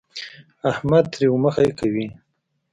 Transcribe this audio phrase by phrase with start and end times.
[0.71, 2.07] احمد تريو مخی کوي.